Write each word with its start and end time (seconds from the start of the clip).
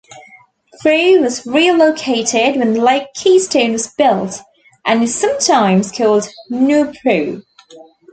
Prue 0.81 1.21
was 1.21 1.45
relocated 1.45 2.55
when 2.55 2.73
Lake 2.73 3.13
Keystone 3.13 3.73
was 3.73 3.85
built, 3.87 4.39
and 4.83 5.03
is 5.03 5.13
sometimes 5.13 5.91
called 5.91 6.27
"New 6.49 6.91
Prue". 7.03 7.43